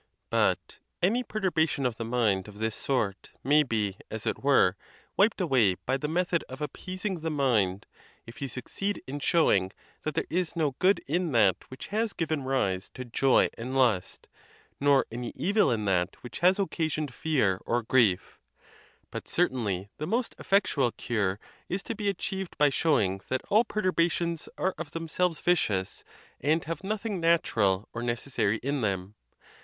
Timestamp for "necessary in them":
28.01-29.13